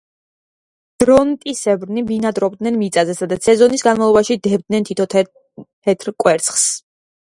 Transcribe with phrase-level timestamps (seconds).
[1.03, 6.71] დრონტისებრნი ბინადრობდნენ მიწაზე, სადაც სეზონის განმავლობაში დებდნენ თითო თეთრ კვერცხს.